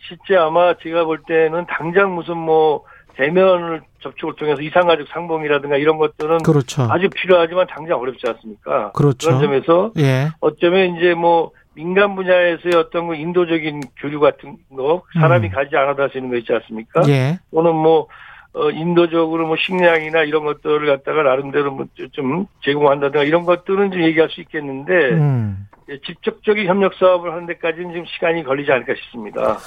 실제 0.08 0.36
아마 0.38 0.76
제가 0.78 1.06
볼 1.06 1.24
때는 1.28 1.66
당장 1.68 2.14
무슨 2.14 2.38
뭐 2.38 2.84
대면을 3.16 3.82
접촉을 4.02 4.36
통해서 4.36 4.62
이상가족 4.62 5.08
상봉이라든가 5.08 5.78
이런 5.78 5.98
것들은 5.98 6.40
그렇죠. 6.44 6.84
아주 6.84 7.10
필요하지만 7.10 7.66
당장 7.68 8.00
어렵지 8.00 8.22
않습니까? 8.28 8.92
그렇죠. 8.92 9.28
그런 9.28 9.42
점에서 9.42 9.92
예. 9.98 10.30
어쩌면 10.40 10.96
이제 10.98 11.16
뭐 11.16 11.52
민간 11.74 12.14
분야에서의 12.16 12.76
어떤 12.76 13.08
그 13.08 13.16
인도적인 13.16 13.82
교류 13.98 14.20
같은 14.20 14.58
거 14.76 15.02
사람이 15.20 15.48
음. 15.48 15.52
가지 15.52 15.76
않아도 15.76 16.04
할 16.04 16.10
수 16.12 16.20
있는 16.20 16.30
거 16.30 16.38
있지 16.38 16.54
않습니까? 16.54 17.02
예. 17.08 17.40
또는 17.52 17.74
뭐 17.74 18.08
어, 18.54 18.70
인도적으로 18.70 19.48
뭐 19.48 19.56
식량이나 19.58 20.24
이런 20.24 20.44
것들을 20.46 20.86
갖다가 20.86 21.24
나름대로 21.24 21.72
뭐좀 21.72 22.46
제공한다든가 22.64 23.24
이런 23.26 23.46
것들은 23.46 23.92
좀 23.92 24.04
얘기할 24.04 24.30
수 24.30 24.42
있겠는데 24.42 24.94
음. 25.12 25.68
예, 25.90 25.98
직접적인 26.06 26.68
협력 26.68 26.94
사업을 26.96 27.32
하는 27.34 27.46
데까지는 27.48 27.94
좀 27.94 28.06
시간이 28.06 28.44
걸리지 28.44 28.72
않을까 28.72 28.94
싶습니다. 28.96 29.58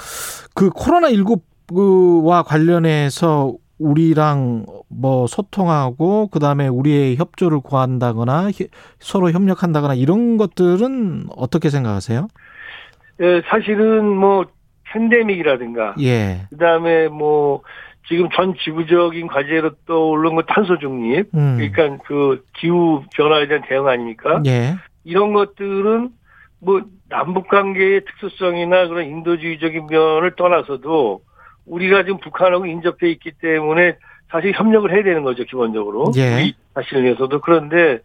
그 0.55 0.71
코로나 0.71 1.09
19와 1.09 2.45
관련해서 2.47 3.55
우리랑 3.79 4.65
뭐 4.89 5.27
소통하고 5.27 6.29
그다음에 6.29 6.67
우리의 6.69 7.17
협조를 7.17 7.61
구한다거나 7.61 8.51
히- 8.51 8.69
서로 8.99 9.31
협력한다거나 9.31 9.95
이런 9.95 10.39
것들은 10.39 11.27
어떻게 11.37 11.69
생각하세요? 11.69 12.29
예, 13.21 13.43
사실은 13.47 14.07
뭐 14.07 14.47
팬데믹이라든가 14.93 15.97
예. 16.01 16.47
그다음에 16.51 17.09
뭐 17.09 17.63
지금 18.09 18.29
전 18.35 18.55
지구적인 18.63 19.27
과제로 19.27 19.71
떠오른 19.87 20.35
거 20.35 20.43
탄소 20.43 20.79
중립 20.79 21.29
음. 21.35 21.57
그러니까 21.57 22.03
그 22.05 22.45
기후 22.57 23.03
변화에 23.15 23.49
대한 23.49 23.63
대응 23.69 23.87
아닙니까? 23.89 24.43
예. 24.47 24.77
이런 25.05 25.33
것들은 25.33 26.11
뭐 26.61 26.83
남북 27.09 27.49
관계의 27.49 28.05
특수성이나 28.05 28.89
그런 28.89 29.05
인도주의적인 29.07 29.87
면을 29.89 30.35
떠나서도 30.37 31.21
우리가 31.67 32.05
지금 32.05 32.19
북한하고 32.19 32.67
인접해 32.67 33.11
있기 33.11 33.33
때문에 33.41 33.97
사실 34.31 34.53
협력을 34.53 34.91
해야 34.93 35.03
되는 35.03 35.23
거죠 35.23 35.45
기본적으로 35.45 36.13
예. 36.17 36.53
자신을 36.75 37.05
위해서도 37.05 37.41
그런데 37.41 38.01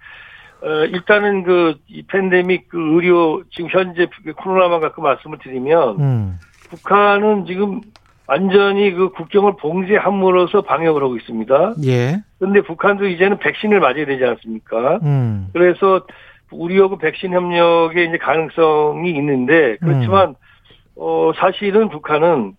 어, 0.62 0.86
일단은 0.86 1.44
그 1.44 1.74
이 1.88 2.04
팬데믹 2.04 2.70
그 2.70 2.96
의료 2.96 3.44
지금 3.52 3.70
현재 3.70 4.08
코로나만 4.38 4.80
갖고 4.80 5.02
말씀을 5.02 5.40
드리면 5.40 6.00
음. 6.00 6.40
북한은 6.70 7.46
지금 7.46 7.82
완전히 8.32 8.94
그 8.94 9.10
국경을 9.10 9.58
봉쇄함으로써 9.60 10.62
방역을 10.62 11.04
하고 11.04 11.18
있습니다. 11.18 11.74
예. 11.86 12.24
그런데 12.40 12.62
북한도 12.62 13.06
이제는 13.08 13.40
백신을 13.40 13.82
맞아야 13.82 14.06
되지 14.06 14.24
않습니까? 14.24 15.00
음. 15.04 15.50
그래서 15.52 16.06
우리하고 16.50 16.98
백신 16.98 17.34
협력의 17.34 18.08
이제 18.08 18.18
가능성이 18.18 19.12
있는데 19.12 19.76
그렇지만 19.82 20.36
어 20.96 21.32
사실은 21.36 21.90
북한은 21.90 22.54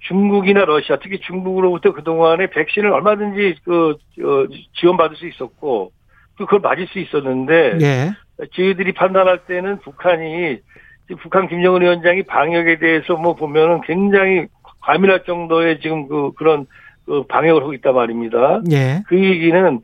중국이나 0.00 0.66
러시아 0.66 0.98
특히 1.02 1.18
중국으로부터 1.20 1.92
그동안에 1.92 2.50
백신을 2.50 2.92
얼마든지 2.92 3.56
그 3.64 3.96
어, 4.22 4.46
지원받을 4.74 5.16
수 5.16 5.26
있었고 5.26 5.92
또 6.36 6.44
그걸 6.44 6.60
맞을 6.60 6.86
수 6.88 6.98
있었는데 6.98 7.78
예. 7.80 8.12
저희들이 8.54 8.92
판단할 8.92 9.46
때는 9.46 9.78
북한이 9.78 10.58
북한 11.20 11.48
김정은 11.48 11.82
위원장이 11.82 12.24
방역에 12.24 12.78
대해서 12.78 13.16
뭐 13.16 13.34
보면은 13.34 13.80
굉장히 13.82 14.46
과민할 14.86 15.24
정도의 15.24 15.80
지금 15.80 16.06
그 16.06 16.30
그런 16.36 16.66
그 17.04 17.24
방역을 17.26 17.62
하고 17.62 17.74
있단 17.74 17.92
말입니다. 17.92 18.62
예. 18.70 19.02
그 19.08 19.18
얘기는 19.18 19.80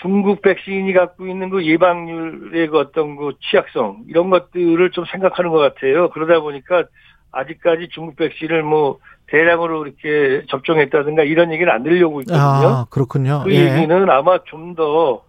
중국 0.00 0.40
백신이 0.40 0.92
갖고 0.94 1.26
있는 1.26 1.50
그 1.50 1.64
예방률의 1.64 2.68
그 2.68 2.78
어떤 2.78 3.16
그 3.16 3.32
취약성 3.50 4.04
이런 4.08 4.30
것들을 4.30 4.90
좀 4.92 5.04
생각하는 5.12 5.50
것 5.50 5.58
같아요. 5.58 6.08
그러다 6.10 6.40
보니까 6.40 6.84
아직까지 7.32 7.88
중국 7.92 8.16
백신을 8.16 8.62
뭐 8.62 8.98
대량으로 9.26 9.86
이렇게 9.86 10.42
접종했다든가 10.48 11.22
이런 11.22 11.52
얘기는 11.52 11.70
안 11.70 11.82
들려고 11.82 12.22
있거든요. 12.22 12.40
아, 12.42 12.86
그렇군요. 12.88 13.42
그 13.44 13.54
예. 13.54 13.76
얘기는 13.76 14.10
아마 14.10 14.38
좀 14.44 14.74
더 14.74 15.22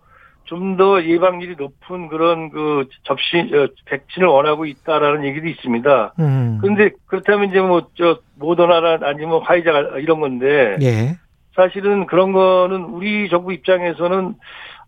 좀 0.51 0.75
더 0.75 1.01
예방률이 1.03 1.55
높은 1.58 2.10
그런 2.10 2.50
그 2.50 2.86
접시 3.03 3.38
어, 3.53 3.67
백신을 3.86 4.27
원하고 4.27 4.65
있다라는 4.65 5.25
얘기도 5.25 5.48
있습니다. 5.48 6.13
음. 6.20 6.58
그런데 6.62 6.91
그렇다면 7.05 7.50
이제 7.50 7.62
뭐 7.62 7.89
저 7.96 8.20
모더나나 8.36 9.00
아니면 9.08 9.41
화이자 9.43 9.72
이런 10.00 10.20
건데 10.20 10.77
예. 10.81 11.15
사실은 11.55 12.05
그런 12.05 12.34
거는 12.34 12.84
우리 12.84 13.29
정부 13.29 13.53
입장에서는 13.53 14.36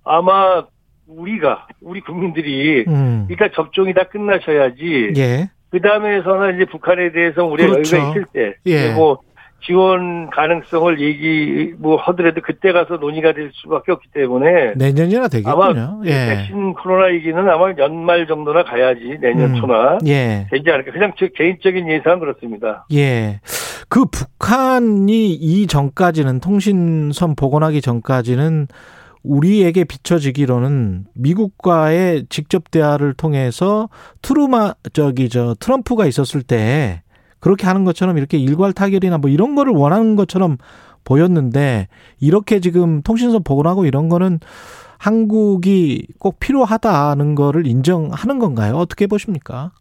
아마 0.04 0.66
우리가 1.08 1.68
우리 1.82 2.02
국민들이 2.02 2.84
음. 2.88 3.28
일단 3.30 3.50
접종이 3.56 3.94
다 3.94 4.04
끝나셔야지 4.04 5.14
예. 5.16 5.50
그 5.70 5.80
다음에서는 5.80 6.56
이제 6.56 6.66
북한에 6.66 7.12
대해서 7.14 7.46
우리가 7.46 7.72
그렇죠. 7.72 7.98
여유가 7.98 8.10
있을 8.12 8.26
때 8.34 8.56
예. 8.66 8.94
뭐 8.94 9.20
지원 9.66 10.30
가능성을 10.30 11.00
얘기 11.00 11.74
뭐 11.78 11.98
하더라도 11.98 12.42
그때 12.42 12.72
가서 12.72 12.98
논의가 12.98 13.34
될 13.34 13.52
수밖에 13.54 13.92
없기 13.92 14.10
때문에 14.14 14.74
내년이나 14.76 15.28
되겠군요. 15.28 15.64
아마 15.64 16.00
예. 16.06 16.36
백신 16.36 16.74
코로나 16.74 17.14
얘기는 17.14 17.38
아마 17.38 17.74
연말 17.78 18.28
정도나 18.28 18.64
가야지 18.64 19.18
내년 19.22 19.56
음. 19.56 19.60
초나 19.60 20.00
예. 20.06 20.48
되지 20.52 20.70
않을까 20.70 20.92
그냥 20.92 21.14
제 21.18 21.30
개인적인 21.34 21.90
예상은 21.90 22.20
그렇습니다. 22.20 22.86
예. 22.94 23.40
그 23.88 24.06
북한이 24.06 25.34
이 25.34 25.68
전까지는 25.68 26.40
통신선 26.40 27.36
복원하기 27.36 27.82
전까지는 27.82 28.68
우리에게 29.24 29.86
비춰지기로는 29.86 31.06
미국과의 31.16 32.26
직접 32.30 32.72
대화를 32.72 33.14
통해서 33.14 33.90
트루마 34.22 34.74
저기 34.92 35.30
저 35.30 35.56
트럼프가 35.60 36.06
있었을 36.08 36.44
때 36.44 37.03
그렇게 37.44 37.68
하는 37.68 37.84
것처럼 37.84 38.18
이렇게 38.18 38.38
일괄 38.38 38.72
타결이나 38.72 39.18
뭐 39.18 39.30
이런 39.30 39.54
거를 39.54 39.74
원하는 39.74 40.16
것처럼 40.16 40.56
보였는데 41.04 41.90
이렇게 42.22 42.62
지금 42.62 43.02
통신선 43.02 43.44
복원하고 43.44 43.86
이런 43.86 44.08
거는 44.08 44.40
한국이 44.98 46.08
꼭 46.20 46.40
필요하다는 46.40 47.36
거를 47.36 47.68
인정하는 47.68 48.40
건가요? 48.40 48.76
어떻게 48.76 49.08
보십니까? 49.08 49.72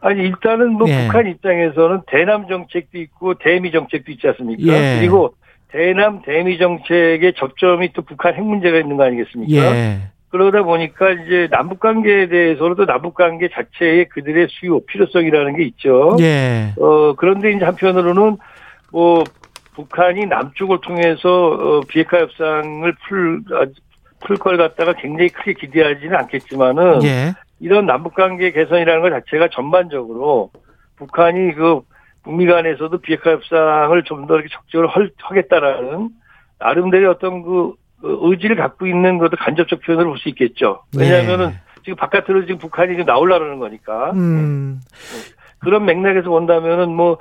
아니 0.00 0.24
일단은 0.24 0.72
뭐 0.72 0.86
예. 0.90 1.06
북한 1.06 1.26
입장에서는 1.26 2.02
대남 2.06 2.48
정책도 2.48 2.98
있고 2.98 3.32
대미 3.38 3.72
정책도 3.72 4.12
있지 4.12 4.28
않습니까? 4.28 4.74
예. 4.74 4.98
그리고 5.00 5.32
대남 5.68 6.20
대미 6.20 6.58
정책의 6.58 7.32
접점이 7.38 7.94
또 7.94 8.02
북한 8.02 8.34
핵 8.34 8.44
문제가 8.44 8.78
있는 8.78 8.98
거 8.98 9.04
아니겠습니까? 9.04 9.74
예. 9.74 10.10
그러다 10.30 10.62
보니까 10.64 11.10
이제 11.12 11.48
남북 11.50 11.80
관계에 11.80 12.28
대해서는 12.28 12.74
또 12.76 12.84
남북 12.84 13.14
관계 13.14 13.48
자체의 13.48 14.08
그들의 14.08 14.48
수요 14.50 14.80
필요성이라는 14.86 15.56
게 15.56 15.64
있죠. 15.64 16.16
예. 16.20 16.74
어 16.78 17.14
그런데 17.14 17.52
이제 17.52 17.64
한편으로는 17.64 18.36
뭐 18.92 19.24
북한이 19.74 20.26
남쪽을 20.26 20.80
통해서 20.82 21.28
어, 21.30 21.80
비핵화 21.88 22.18
협상을 22.20 22.94
풀 23.08 23.42
풀 24.20 24.36
걸 24.38 24.56
갖다가 24.56 24.94
굉장히 24.94 25.28
크게 25.28 25.52
기대하지는 25.52 26.16
않겠지만은 26.16 27.02
예. 27.04 27.32
이런 27.60 27.86
남북 27.86 28.14
관계 28.14 28.50
개선이라는 28.50 29.02
것 29.02 29.10
자체가 29.10 29.48
전반적으로 29.52 30.50
북한이 30.96 31.52
그 31.54 31.80
북미 32.24 32.46
간에서도 32.46 32.96
비핵화 32.98 33.30
협상을 33.32 34.02
좀 34.04 34.26
더 34.26 34.34
이렇게 34.40 34.48
헐- 34.94 35.12
하겠다라는 35.22 36.08
나름대로 36.58 37.10
어떤 37.12 37.42
그 37.42 37.68
어, 37.68 37.74
의지를 38.22 38.56
갖고 38.56 38.86
있는 38.86 39.18
것도 39.18 39.36
간접적 39.38 39.80
표현으로 39.80 40.10
볼 40.10 40.18
수 40.18 40.28
있겠죠. 40.30 40.82
왜냐하면은 40.96 41.52
지금 41.84 41.96
바깥으로 41.96 42.46
지금 42.46 42.58
북한이 42.58 42.92
지금 42.92 43.04
나오려는 43.04 43.58
거니까. 43.58 44.12
네. 44.12 44.18
음. 44.20 44.80
그런 45.58 45.84
맥락에서 45.84 46.28
본다면은 46.28 46.90
뭐, 46.94 47.18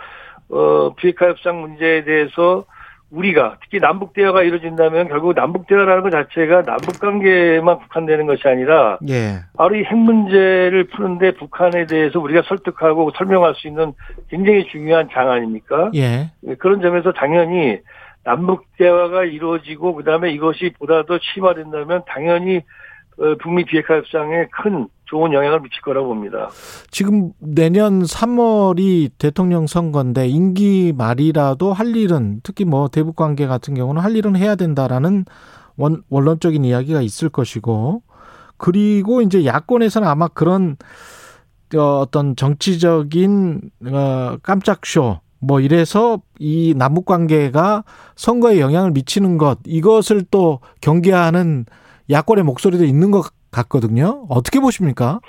어, 0.50 0.94
비핵화 0.96 1.28
협상 1.28 1.62
문제에 1.62 2.04
대해서 2.04 2.66
우리가 3.12 3.58
특히 3.62 3.80
남북 3.80 4.14
대화가 4.14 4.42
이루어진다면 4.42 5.08
결국 5.08 5.34
남북 5.36 5.68
대화라는 5.68 6.02
것 6.02 6.10
자체가 6.10 6.64
남북 6.64 7.00
관계만 7.00 7.78
국한되는 7.78 8.26
것이 8.26 8.48
아니라 8.48 8.98
예. 9.08 9.40
바로 9.56 9.76
이 9.76 9.84
핵 9.84 9.96
문제를 9.96 10.86
푸는데 10.88 11.32
북한에 11.36 11.86
대해서 11.86 12.20
우리가 12.20 12.42
설득하고 12.48 13.12
설명할 13.16 13.54
수 13.56 13.68
있는 13.68 13.94
굉장히 14.30 14.66
중요한 14.68 15.08
장 15.14 15.30
아닙니까? 15.32 15.92
예. 15.96 16.32
그런 16.58 16.82
점에서 16.82 17.14
당연히 17.14 17.78
남북 18.26 18.66
대화가 18.78 19.24
이루어지고 19.24 19.96
그다음에 19.96 20.32
이것이 20.32 20.74
보다 20.80 21.06
더 21.06 21.18
심화된다면 21.22 22.04
당연히 22.08 22.58
어, 23.18 23.36
북미 23.42 23.64
비핵화 23.64 23.96
협상에 23.96 24.48
큰 24.52 24.90
좋은 25.06 25.32
영향을 25.32 25.62
미칠 25.62 25.82
거라고 25.82 26.08
봅니다. 26.08 26.50
지금 26.90 27.32
내년 27.40 28.02
3월이 28.02 29.12
대통령 29.18 29.68
선거인데 29.68 30.28
임기 30.28 30.94
말이라도 30.98 31.72
할 31.72 31.96
일은 31.96 32.42
특히 32.44 32.66
뭐 32.66 32.88
대북 32.88 33.16
관계 33.16 33.46
같은 33.46 33.76
경우는 33.76 34.02
할 34.02 34.16
일은 34.16 34.36
해야 34.36 34.56
된다라는 34.56 35.26
원, 35.78 36.02
원론적인 36.10 36.66
이야기가 36.66 37.02
있을 37.02 37.30
것이고 37.30 38.02
그리고 38.58 39.22
이제 39.22 39.46
야권에서는 39.46 40.08
아마 40.08 40.28
그런 40.28 40.78
어, 41.76 42.00
어떤 42.00 42.36
정치적인 42.36 43.62
어, 43.92 44.38
깜짝 44.42 44.86
쇼 44.86 45.20
뭐 45.40 45.60
이래서 45.60 46.20
이 46.40 46.74
남북 46.78 47.06
관계가 47.06 47.84
선거에 48.16 48.60
영향을 48.60 48.92
미치는 48.92 49.38
것 49.38 49.60
이것을 49.66 50.24
또 50.32 50.60
경계하는 50.82 51.66
야권의 52.10 52.44
목소리도 52.44 52.84
있는 52.86 53.12
것 53.12 53.26
같거든요. 53.52 54.26
어떻게 54.30 54.60
보십니까? 54.60 55.20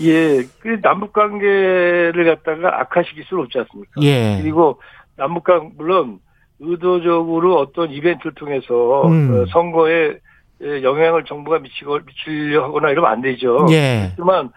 예, 0.00 0.42
그 0.60 0.80
남북 0.82 1.12
관계를 1.12 2.24
갖다가 2.24 2.80
악화시킬 2.80 3.24
수는 3.24 3.44
없지 3.44 3.58
않습니까? 3.58 3.92
예. 4.02 4.38
그리고 4.40 4.80
남북 5.16 5.44
관 5.44 5.72
물론 5.76 6.18
의도적으로 6.58 7.56
어떤 7.58 7.90
이벤트를 7.90 8.34
통해서 8.34 9.06
음. 9.08 9.34
어, 9.34 9.46
선거에 9.52 10.18
에, 10.62 10.82
영향을 10.82 11.24
정부가 11.24 11.58
미치고 11.58 12.00
미치려 12.06 12.64
하거나 12.64 12.90
이러면 12.90 13.10
안 13.10 13.20
되죠. 13.22 13.66
예. 13.70 14.08
하지만 14.10 14.50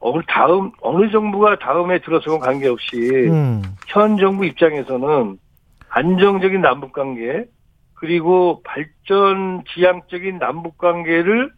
어, 0.00 0.20
다음 0.22 0.72
어느 0.80 1.10
정부가 1.10 1.58
다음에 1.58 1.98
들어서건 2.00 2.40
관계없이 2.40 2.96
음. 3.28 3.62
현 3.86 4.16
정부 4.16 4.46
입장에서는 4.46 5.38
안정적인 5.90 6.60
남북 6.62 6.92
관계 6.92 7.44
그리고 7.94 8.62
발전 8.64 9.62
지향적인 9.74 10.38
남북 10.38 10.78
관계를 10.78 11.50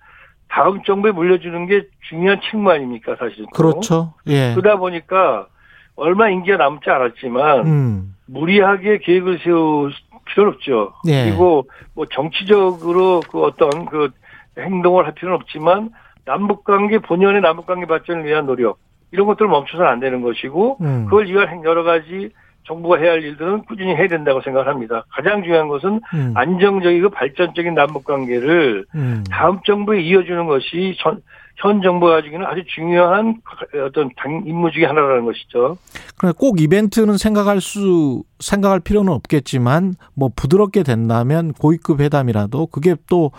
다음 0.48 0.82
정부에 0.82 1.12
물려주는 1.12 1.66
게 1.66 1.86
중요한 2.08 2.40
책무 2.50 2.68
아닙니까 2.70 3.16
사실은. 3.18 3.46
또. 3.54 3.62
그렇죠. 3.62 4.14
예. 4.26 4.52
그러다 4.54 4.76
보니까 4.76 5.46
얼마 5.94 6.28
임기가 6.28 6.56
남지 6.56 6.90
않았지만 6.90 7.66
음. 7.66 8.16
무리하게 8.26 8.98
계획을 8.98 9.40
세울 9.44 9.92
필요는 10.26 10.54
없죠. 10.54 10.92
예. 11.06 11.24
그리고 11.24 11.68
뭐 11.94 12.06
정치적으로 12.12 13.20
그 13.30 13.42
어떤 13.42 13.86
그 13.86 14.10
행동을 14.58 15.06
할 15.06 15.14
필요는 15.14 15.36
없지만 15.36 15.90
남북 16.24 16.64
관계 16.64 16.98
본연의 16.98 17.40
남북 17.40 17.66
관계 17.66 17.86
발전을 17.86 18.24
위한 18.24 18.46
노력 18.46 18.78
이런 19.10 19.26
것들을 19.26 19.48
멈춰서는 19.48 19.90
안 19.90 20.00
되는 20.00 20.22
것이고 20.22 20.78
음. 20.80 21.04
그걸 21.06 21.26
위한 21.26 21.64
여러 21.64 21.82
가지 21.82 22.30
정부가 22.64 22.98
해야 22.98 23.12
할 23.12 23.22
일들은 23.22 23.64
꾸준히 23.64 23.94
해야 23.94 24.06
된다고 24.08 24.40
생각합니다. 24.40 25.04
가장 25.10 25.42
중요한 25.42 25.68
것은 25.68 26.00
음. 26.14 26.32
안정적이고 26.34 27.10
발전적인 27.10 27.74
남북 27.74 28.04
관계를 28.04 28.84
음. 28.94 29.24
다음 29.30 29.60
정부에 29.66 30.00
이어주는 30.00 30.46
것이 30.46 30.96
전, 31.00 31.20
현 31.56 31.82
정부가 31.82 32.12
가지고는 32.16 32.46
아주 32.46 32.62
중요한 32.74 33.40
어떤 33.84 34.10
당 34.16 34.42
임무 34.46 34.70
중의 34.70 34.86
하나라는 34.86 35.24
것이죠. 35.24 35.76
그러니까 36.16 36.38
꼭 36.38 36.60
이벤트는 36.60 37.18
생각할 37.18 37.60
수 37.60 38.22
생각할 38.38 38.80
필요는 38.80 39.12
없겠지만 39.12 39.94
뭐 40.14 40.30
부드럽게 40.34 40.84
된다면 40.84 41.52
고위급 41.52 42.00
회담이라도 42.00 42.66
그게 42.66 42.94
또 43.08 43.32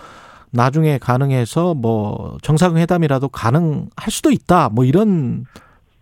나중에 0.54 0.98
가능해서 1.00 1.74
뭐 1.74 2.38
정상회담이라도 2.42 3.30
가능할 3.30 4.10
수도 4.10 4.32
있다. 4.32 4.70
뭐 4.70 4.86
이런 4.86 5.46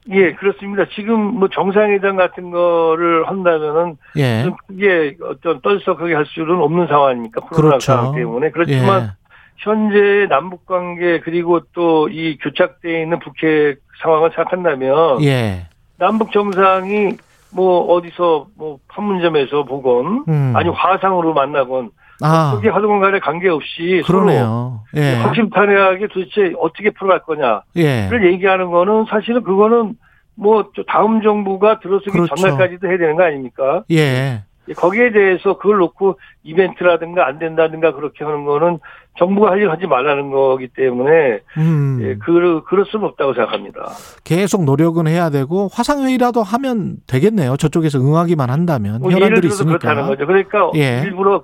예, 0.09 0.33
그렇습니다. 0.33 0.83
지금 0.95 1.19
뭐 1.19 1.47
정상회담 1.47 2.17
같은 2.17 2.51
거를 2.51 3.27
한다면은 3.27 3.97
예. 4.17 4.43
좀 4.43 4.55
그게 4.67 5.15
어떤 5.23 5.61
떨썩하게 5.61 6.13
할 6.15 6.25
수는 6.25 6.59
없는 6.61 6.87
상황이니까 6.87 7.41
코로나 7.41 7.69
그렇죠. 7.77 7.85
상황 7.85 8.15
때문에 8.15 8.49
그렇지만 8.51 9.03
예. 9.03 9.09
현재 9.57 10.27
남북 10.27 10.65
관계 10.65 11.19
그리고 11.19 11.59
또 11.73 12.09
이 12.09 12.37
교착돼 12.41 13.03
있는 13.03 13.19
북핵 13.19 13.79
상황을 14.01 14.31
생각한다면 14.35 15.23
예. 15.23 15.67
남북 15.97 16.31
정상이 16.31 17.13
뭐 17.53 17.81
어디서 17.93 18.47
뭐 18.57 18.79
판문점에서 18.87 19.63
보건 19.65 20.25
음. 20.27 20.53
아니 20.55 20.67
화상으로 20.69 21.33
만나건 21.33 21.91
아. 22.21 22.53
그게 22.55 22.69
하든 22.69 22.99
간에 22.99 23.19
관계없이 23.19 24.03
그러네요. 24.05 24.81
예. 24.95 25.13
서로 25.13 25.23
확실탄회하게 25.25 26.07
도대체 26.07 26.53
어떻게 26.59 26.89
풀어갈 26.91 27.19
거냐를 27.23 27.61
예. 27.77 28.09
얘기하는 28.31 28.71
거는 28.71 29.05
사실은 29.09 29.43
그거는 29.43 29.95
뭐저 30.35 30.83
다음 30.87 31.21
정부가 31.21 31.79
들어서기 31.79 32.11
그렇죠. 32.11 32.35
전날까지도 32.35 32.87
해야 32.87 32.97
되는 32.97 33.15
거 33.15 33.23
아닙니까? 33.23 33.83
예. 33.91 34.43
거기에 34.77 35.11
대해서 35.11 35.57
그걸 35.57 35.79
놓고 35.79 36.17
이벤트라든가 36.43 37.27
안 37.27 37.39
된다든가 37.39 37.93
그렇게 37.93 38.23
하는 38.23 38.45
거는 38.45 38.79
정부가 39.17 39.51
할 39.51 39.59
일 39.59 39.69
하지 39.69 39.85
말라는 39.85 40.31
거기 40.31 40.69
때문에 40.69 41.39
음. 41.57 41.99
예, 42.01 42.15
그 42.15 42.61
그럴 42.67 42.85
수는 42.85 43.05
없다고 43.07 43.33
생각합니다. 43.33 43.89
계속 44.23 44.63
노력은 44.63 45.07
해야 45.07 45.29
되고 45.29 45.67
화상 45.73 46.03
회의라도 46.03 46.41
하면 46.43 46.97
되겠네요. 47.07 47.57
저쪽에서 47.57 47.99
응하기만 47.99 48.49
한다면 48.49 48.99
뭐 49.01 49.11
예를 49.11 49.23
현안들이 49.23 49.41
들어서 49.49 49.63
있으니까. 49.63 49.79
그렇다는 49.79 50.07
거죠. 50.07 50.25
그러니까 50.25 50.71
예. 50.75 51.01
일부러 51.03 51.43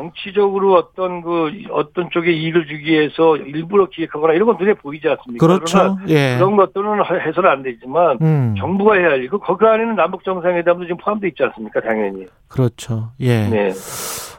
정치적으로 0.00 0.74
어떤 0.74 1.20
그 1.20 1.50
어떤 1.70 2.08
쪽에 2.10 2.32
이익을 2.32 2.66
주기 2.66 2.92
위해서 2.92 3.36
일부러 3.36 3.86
기획하거나 3.88 4.32
이런 4.32 4.46
건 4.46 4.56
눈에 4.58 4.72
보이지 4.74 5.06
않습니까? 5.08 5.46
그렇죠. 5.46 5.98
예. 6.08 6.36
그런 6.38 6.56
것들은 6.56 7.02
해서는 7.26 7.50
안 7.50 7.62
되지만 7.62 8.18
음. 8.22 8.54
정부가 8.58 8.94
해야 8.94 9.10
할 9.10 9.22
일, 9.22 9.28
그 9.28 9.38
거기 9.38 9.66
안에는 9.66 9.94
남북 9.96 10.24
정상회담도 10.24 10.84
지금 10.84 10.96
포함되어 10.96 11.28
있지 11.28 11.42
않습니까? 11.42 11.80
당연히. 11.80 12.26
그렇죠. 12.48 13.10
예. 13.20 13.48
네. 13.48 13.70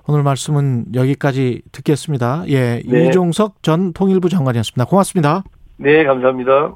오늘 0.07 0.23
말씀은 0.23 0.85
여기까지 0.95 1.61
듣겠습니다. 1.71 2.43
예. 2.47 2.81
네. 2.83 3.07
이종석 3.07 3.61
전 3.61 3.93
통일부 3.93 4.29
장관이었습니다. 4.29 4.85
고맙습니다. 4.85 5.43
네, 5.77 6.03
감사합니다. 6.03 6.75